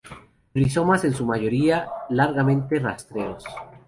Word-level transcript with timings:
Rizomas 0.55 1.03
en 1.05 1.13
su 1.13 1.27
mayoría 1.27 1.87
largamente 2.09 2.79
rastreros. 2.79 3.43